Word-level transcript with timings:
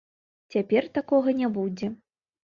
Цяпер 0.53 0.87
такога 0.95 1.33
не 1.41 1.49
будзе. 1.59 1.91